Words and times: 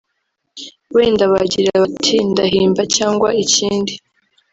wenda 0.95 1.23
bagira 1.33 1.71
bati 1.81 2.17
ndahimba 2.31 2.81
cyangwa 2.95 3.29
ikindi 3.43 3.93